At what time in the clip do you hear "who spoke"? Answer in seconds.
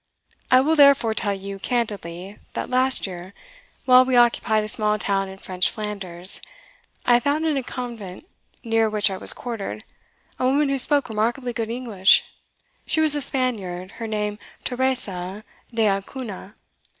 10.69-11.07